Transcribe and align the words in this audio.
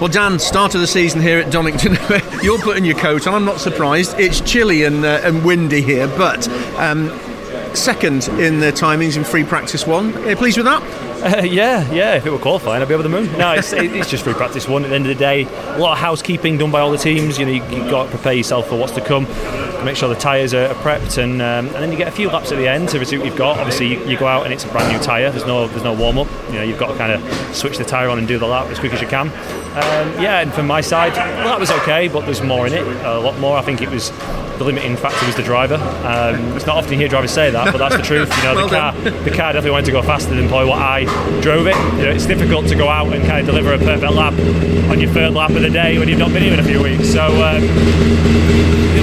Well, 0.00 0.08
Dan, 0.08 0.38
start 0.38 0.74
of 0.74 0.80
the 0.80 0.86
season 0.86 1.20
here 1.20 1.38
at 1.38 1.52
Donington. 1.52 1.92
You're 2.42 2.58
putting 2.58 2.86
your 2.86 2.96
coat 2.96 3.26
on. 3.26 3.34
I'm 3.34 3.44
not 3.44 3.60
surprised. 3.60 4.18
It's 4.18 4.40
chilly 4.40 4.84
and, 4.84 5.04
uh, 5.04 5.20
and 5.22 5.44
windy 5.44 5.82
here, 5.82 6.08
but 6.08 6.48
um, 6.78 7.10
second 7.74 8.26
in 8.40 8.60
the 8.60 8.72
timings 8.72 9.18
in 9.18 9.24
free 9.24 9.44
practice 9.44 9.86
one. 9.86 10.16
Are 10.16 10.30
you 10.30 10.36
pleased 10.36 10.56
with 10.56 10.64
that? 10.64 10.82
Uh, 11.22 11.42
yeah, 11.42 11.92
yeah. 11.92 12.14
If 12.14 12.24
it 12.24 12.30
were 12.30 12.38
qualifying, 12.38 12.80
I'd 12.80 12.88
be 12.88 12.94
over 12.94 13.02
the 13.02 13.10
moon. 13.10 13.30
No, 13.36 13.52
it's, 13.52 13.74
it's 13.74 14.08
just 14.08 14.24
free 14.24 14.32
practice 14.32 14.66
one. 14.66 14.84
At 14.84 14.88
the 14.88 14.94
end 14.94 15.04
of 15.04 15.10
the 15.10 15.22
day, 15.22 15.42
a 15.42 15.78
lot 15.78 15.92
of 15.92 15.98
housekeeping 15.98 16.56
done 16.56 16.70
by 16.70 16.80
all 16.80 16.90
the 16.90 16.96
teams. 16.96 17.38
You 17.38 17.44
know, 17.44 17.52
you, 17.52 17.60
have 17.60 17.90
got 17.90 18.04
to 18.04 18.10
prepare 18.10 18.32
yourself 18.32 18.68
for 18.68 18.78
what's 18.78 18.94
to 18.94 19.02
come. 19.02 19.26
Make 19.84 19.96
sure 19.96 20.08
the 20.08 20.14
tyres 20.14 20.54
are, 20.54 20.68
prepped, 20.74 21.22
and 21.22 21.40
um, 21.40 21.66
and 21.66 21.76
then 21.76 21.90
you 21.90 21.98
get 21.98 22.08
a 22.08 22.12
few 22.12 22.28
laps 22.28 22.52
at 22.52 22.58
the 22.58 22.68
end 22.68 22.88
to 22.90 23.04
see 23.04 23.16
what 23.16 23.26
you've 23.26 23.36
got. 23.36 23.58
Obviously, 23.58 23.86
you, 23.88 24.04
you, 24.06 24.18
go 24.18 24.26
out 24.26 24.44
and 24.44 24.52
it's 24.52 24.64
a 24.64 24.68
brand 24.68 24.92
new 24.92 25.02
tyre. 25.02 25.30
There's 25.30 25.46
no 25.46 25.66
there's 25.68 25.84
no 25.84 25.94
warm 25.94 26.18
up. 26.18 26.28
You 26.48 26.54
know, 26.54 26.62
you've 26.62 26.78
got 26.78 26.92
to 26.92 26.98
kind 26.98 27.12
of 27.12 27.56
switch 27.56 27.78
the 27.78 27.84
tyre 27.84 28.08
on 28.08 28.18
and 28.18 28.28
do 28.28 28.38
the 28.38 28.46
lap 28.46 28.66
as 28.66 28.78
quick 28.78 28.92
as 28.92 29.00
you 29.00 29.08
can. 29.08 29.28
Um, 29.28 30.22
yeah, 30.22 30.40
and 30.40 30.52
from 30.52 30.66
my 30.66 30.80
side, 30.80 31.12
well, 31.14 31.48
that 31.48 31.60
was 31.60 31.70
okay, 31.70 32.08
but 32.08 32.24
there's 32.24 32.42
more 32.42 32.66
in 32.66 32.72
it. 32.72 32.84
A 33.04 33.18
lot 33.18 33.38
more. 33.38 33.56
I 33.56 33.62
think 33.62 33.80
it 33.80 33.88
was 33.88 34.10
the 34.60 34.64
limiting 34.64 34.94
factor 34.94 35.24
was 35.24 35.36
the 35.36 35.42
driver. 35.42 35.76
Um, 36.04 36.54
it's 36.54 36.66
not 36.66 36.76
often 36.76 36.92
you 36.92 36.98
hear 36.98 37.08
drivers 37.08 37.30
say 37.30 37.50
that, 37.50 37.72
but 37.72 37.78
that's 37.78 37.96
the 37.96 38.02
truth. 38.02 38.30
You 38.36 38.42
know, 38.42 38.54
well 38.56 38.68
the 38.68 38.76
car, 38.76 38.92
the 38.92 39.30
car 39.30 39.52
definitely 39.54 39.70
wanted 39.70 39.86
to 39.86 39.92
go 39.92 40.02
faster 40.02 40.34
than 40.34 40.48
probably 40.48 40.68
what 40.68 40.80
I 40.80 41.04
drove 41.40 41.66
it. 41.66 41.76
You 41.96 42.04
know, 42.04 42.10
it's 42.10 42.26
difficult 42.26 42.68
to 42.68 42.74
go 42.74 42.88
out 42.88 43.10
and 43.10 43.24
kind 43.24 43.40
of 43.40 43.46
deliver 43.46 43.72
a 43.72 43.78
perfect 43.78 44.12
lap 44.12 44.34
on 44.90 45.00
your 45.00 45.10
third 45.12 45.32
lap 45.32 45.50
of 45.52 45.62
the 45.62 45.70
day 45.70 45.98
when 45.98 46.08
you've 46.08 46.18
not 46.18 46.32
been 46.32 46.42
here 46.42 46.52
in 46.52 46.60
a 46.60 46.64
few 46.64 46.82
weeks. 46.82 47.10
So 47.10 47.24
um, 47.42 47.62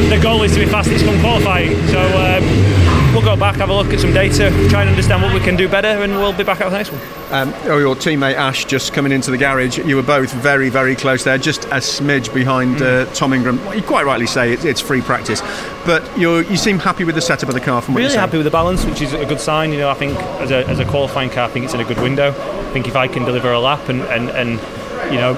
the 0.09 0.19
goal 0.21 0.43
is 0.43 0.53
to 0.53 0.59
be 0.59 0.66
fastest 0.67 1.05
from 1.05 1.19
qualifying. 1.19 1.75
So. 1.87 1.99
Um, 1.99 2.87
we'll 3.17 3.25
go 3.25 3.35
back, 3.35 3.55
have 3.55 3.69
a 3.69 3.73
look 3.73 3.87
at 3.87 3.99
some 3.99 4.13
data, 4.13 4.51
try 4.69 4.81
and 4.81 4.89
understand 4.89 5.23
what 5.23 5.33
we 5.33 5.39
can 5.39 5.55
do 5.55 5.67
better, 5.67 5.87
and 5.87 6.13
we'll 6.13 6.33
be 6.33 6.43
back 6.43 6.61
out 6.61 6.69
the 6.69 6.77
next 6.77 6.91
one. 6.91 7.01
Um, 7.31 7.53
oh, 7.65 7.79
your 7.79 7.95
teammate 7.95 8.35
Ash 8.35 8.65
just 8.65 8.93
coming 8.93 9.11
into 9.11 9.31
the 9.31 9.37
garage. 9.37 9.79
You 9.79 9.95
were 9.95 10.03
both 10.03 10.31
very, 10.33 10.69
very 10.69 10.95
close 10.95 11.23
there, 11.23 11.37
just 11.37 11.65
a 11.65 11.79
smidge 11.79 12.31
behind 12.33 12.81
uh, 12.81 13.05
mm. 13.05 13.15
Tom 13.15 13.33
Ingram. 13.33 13.59
You 13.75 13.81
quite 13.81 14.05
rightly 14.05 14.27
say 14.27 14.53
it, 14.53 14.65
it's 14.65 14.79
free 14.79 15.01
practice, 15.01 15.41
but 15.85 16.17
you 16.17 16.43
seem 16.57 16.77
happy 16.79 17.03
with 17.05 17.15
the 17.15 17.21
setup 17.21 17.49
of 17.49 17.55
the 17.55 17.61
car. 17.61 17.81
From 17.81 17.95
what 17.95 18.03
really 18.03 18.15
happy 18.15 18.37
with 18.37 18.45
the 18.45 18.51
balance, 18.51 18.85
which 18.85 19.01
is 19.01 19.13
a 19.13 19.25
good 19.25 19.41
sign. 19.41 19.71
You 19.71 19.79
know, 19.79 19.89
I 19.89 19.95
think 19.95 20.15
as 20.39 20.51
a, 20.51 20.67
as 20.67 20.79
a 20.79 20.85
qualifying 20.85 21.31
car, 21.31 21.45
I 21.45 21.51
think 21.51 21.65
it's 21.65 21.73
in 21.73 21.79
a 21.81 21.85
good 21.85 21.99
window. 21.99 22.29
I 22.29 22.71
think 22.71 22.87
if 22.87 22.95
I 22.95 23.07
can 23.07 23.25
deliver 23.25 23.51
a 23.51 23.59
lap 23.59 23.89
and, 23.89 24.01
and, 24.01 24.29
and 24.29 24.51
you 25.11 25.19
know 25.19 25.33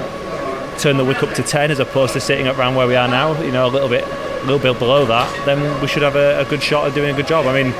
turn 0.80 0.98
the 0.98 1.04
wick 1.04 1.22
up 1.24 1.34
to 1.36 1.44
10 1.44 1.72
as 1.72 1.80
opposed 1.80 2.14
to 2.14 2.22
sitting 2.22 2.48
around 2.48 2.76
where 2.76 2.88
we 2.88 2.96
are 2.96 3.08
now, 3.08 3.40
you 3.42 3.52
know, 3.52 3.68
a 3.68 3.68
little 3.68 3.90
bit 3.90 4.06
little 4.46 4.60
bit 4.60 4.78
below 4.80 5.06
that, 5.06 5.46
then 5.46 5.82
we 5.82 5.88
should 5.88 6.04
have 6.04 6.16
a, 6.16 6.42
a 6.42 6.46
good 6.46 6.62
shot 6.62 6.88
at 6.88 6.94
doing 6.94 7.14
a 7.14 7.16
good 7.16 7.28
job. 7.28 7.46
I 7.46 7.64
mean, 7.64 7.74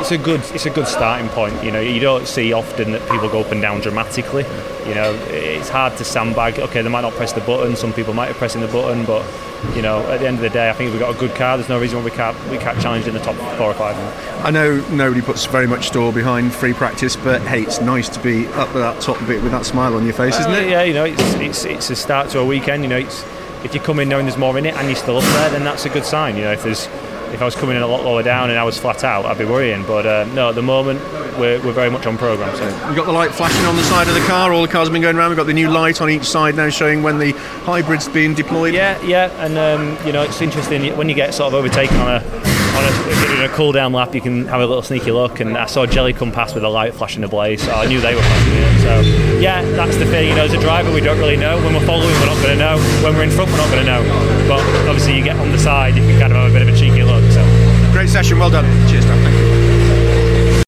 it's 0.00 0.10
a 0.10 0.18
good 0.18 0.40
it's 0.52 0.66
a 0.66 0.70
good 0.70 0.88
starting 0.88 1.28
point. 1.28 1.62
You 1.62 1.70
know, 1.70 1.80
you 1.80 2.00
don't 2.00 2.26
see 2.26 2.52
often 2.52 2.92
that 2.92 3.08
people 3.10 3.28
go 3.28 3.40
up 3.40 3.52
and 3.52 3.60
down 3.60 3.80
dramatically. 3.80 4.44
You 4.86 4.94
know, 4.94 5.12
it's 5.28 5.68
hard 5.68 5.96
to 5.98 6.04
sandbag. 6.04 6.58
Okay, 6.58 6.82
they 6.82 6.88
might 6.88 7.02
not 7.02 7.12
press 7.12 7.32
the 7.32 7.40
button. 7.42 7.76
Some 7.76 7.92
people 7.92 8.14
might 8.14 8.28
be 8.28 8.34
pressing 8.34 8.60
the 8.60 8.68
button, 8.68 9.04
but 9.04 9.24
you 9.76 9.82
know, 9.82 10.00
at 10.10 10.20
the 10.20 10.26
end 10.26 10.36
of 10.36 10.42
the 10.42 10.50
day, 10.50 10.68
I 10.68 10.72
think 10.72 10.88
if 10.88 10.94
we've 10.94 11.00
got 11.00 11.14
a 11.14 11.18
good 11.18 11.34
car, 11.36 11.56
there's 11.56 11.68
no 11.68 11.78
reason 11.78 11.98
why 11.98 12.04
we 12.04 12.10
can't 12.10 12.50
we 12.50 12.58
can't 12.58 12.80
challenge 12.80 13.06
in 13.06 13.14
the 13.14 13.20
top 13.20 13.36
four 13.56 13.70
or 13.70 13.74
five. 13.74 13.96
I 14.44 14.50
know 14.50 14.84
nobody 14.90 15.22
puts 15.22 15.44
very 15.44 15.66
much 15.66 15.88
store 15.88 16.12
behind 16.12 16.52
free 16.52 16.72
practice, 16.72 17.14
but 17.14 17.40
hey, 17.42 17.62
it's 17.62 17.80
nice 17.80 18.08
to 18.10 18.20
be 18.20 18.46
up 18.48 18.68
at 18.68 18.74
that 18.74 19.00
top 19.00 19.18
bit 19.26 19.42
with 19.42 19.52
that 19.52 19.64
smile 19.64 19.94
on 19.94 20.04
your 20.04 20.14
face, 20.14 20.38
isn't 20.40 20.52
it? 20.52 20.68
Yeah, 20.68 20.82
you 20.82 20.94
know, 20.94 21.04
it's 21.04 21.22
it's 21.34 21.64
it's 21.64 21.90
a 21.90 21.96
start 21.96 22.30
to 22.30 22.40
a 22.40 22.44
weekend. 22.44 22.82
You 22.82 22.88
know, 22.88 22.98
it's 22.98 23.24
if 23.64 23.74
you 23.74 23.80
come 23.80 23.98
in 23.98 24.08
knowing 24.08 24.26
there's 24.26 24.38
more 24.38 24.56
in 24.58 24.66
it 24.66 24.74
and 24.74 24.86
you're 24.88 24.96
still 24.96 25.18
up 25.18 25.24
there, 25.24 25.50
then 25.50 25.64
that's 25.64 25.84
a 25.84 25.88
good 25.88 26.04
sign. 26.04 26.36
You 26.36 26.42
know, 26.42 26.52
if 26.52 26.62
there's 26.62 26.88
if 27.32 27.40
I 27.40 27.44
was 27.46 27.54
coming 27.54 27.76
in 27.76 27.82
a 27.82 27.86
lot 27.86 28.04
lower 28.04 28.22
down 28.22 28.50
and 28.50 28.58
I 28.58 28.64
was 28.64 28.78
flat 28.78 29.04
out, 29.04 29.24
I'd 29.24 29.38
be 29.38 29.44
worrying. 29.44 29.84
But 29.86 30.06
uh, 30.06 30.24
no, 30.34 30.50
at 30.50 30.54
the 30.54 30.62
moment 30.62 31.00
we're, 31.38 31.64
we're 31.64 31.72
very 31.72 31.90
much 31.90 32.06
on 32.06 32.18
program. 32.18 32.54
So 32.56 32.64
we've 32.86 32.96
got 32.96 33.06
the 33.06 33.12
light 33.12 33.32
flashing 33.32 33.64
on 33.64 33.76
the 33.76 33.82
side 33.84 34.08
of 34.08 34.14
the 34.14 34.20
car. 34.20 34.52
All 34.52 34.62
the 34.62 34.68
cars 34.68 34.88
have 34.88 34.92
been 34.92 35.02
going 35.02 35.16
around. 35.16 35.30
We've 35.30 35.38
got 35.38 35.46
the 35.46 35.54
new 35.54 35.70
light 35.70 36.00
on 36.00 36.10
each 36.10 36.24
side 36.24 36.56
now, 36.56 36.68
showing 36.68 37.02
when 37.02 37.18
the 37.18 37.32
hybrid's 37.64 38.08
being 38.08 38.34
deployed. 38.34 38.74
Yeah, 38.74 39.00
yeah, 39.02 39.30
and 39.44 39.56
um, 39.58 40.06
you 40.06 40.12
know 40.12 40.22
it's 40.22 40.42
interesting 40.42 40.96
when 40.96 41.08
you 41.08 41.14
get 41.14 41.32
sort 41.34 41.48
of 41.48 41.54
overtaken 41.54 41.96
on 41.96 42.16
a 42.16 42.51
on 42.74 42.84
a, 42.84 43.44
a 43.44 43.48
cool 43.50 43.72
down 43.72 43.92
lap, 43.92 44.14
you 44.14 44.20
can 44.20 44.46
have 44.46 44.60
a 44.60 44.66
little 44.66 44.82
sneaky 44.82 45.12
look. 45.12 45.40
And 45.40 45.56
I 45.56 45.66
saw 45.66 45.86
Jelly 45.86 46.12
come 46.12 46.32
past 46.32 46.54
with 46.54 46.64
a 46.64 46.68
light 46.68 46.94
flashing 46.94 47.24
ablaze, 47.24 47.62
so 47.62 47.72
I 47.72 47.86
knew 47.86 48.00
they 48.00 48.14
were 48.14 48.20
passing 48.20 48.52
it. 48.54 48.80
So 48.82 49.38
yeah, 49.40 49.62
that's 49.76 49.96
the 49.96 50.06
thing. 50.06 50.28
You 50.28 50.34
know, 50.34 50.44
as 50.44 50.52
a 50.52 50.60
driver, 50.60 50.92
we 50.92 51.00
don't 51.00 51.18
really 51.18 51.36
know. 51.36 51.56
When 51.62 51.74
we're 51.74 51.86
following, 51.86 52.14
we're 52.20 52.26
not 52.26 52.42
going 52.42 52.58
to 52.58 52.64
know. 52.64 52.78
When 53.04 53.14
we're 53.14 53.24
in 53.24 53.30
front, 53.30 53.50
we're 53.50 53.58
not 53.58 53.70
going 53.70 53.84
to 53.84 53.90
know. 53.90 54.02
But 54.48 54.60
obviously, 54.88 55.16
you 55.16 55.24
get 55.24 55.36
on 55.36 55.50
the 55.52 55.58
side, 55.58 55.94
you 55.94 56.02
can 56.02 56.18
kind 56.18 56.32
of 56.32 56.38
have 56.38 56.50
a 56.50 56.52
bit 56.52 56.62
of 56.62 56.68
a 56.68 56.76
cheeky 56.76 57.02
look. 57.02 57.24
So 57.32 57.42
great 57.92 58.08
session, 58.08 58.38
well 58.38 58.50
done. 58.50 58.64
Cheers, 58.88 59.04
Dan. 59.04 59.31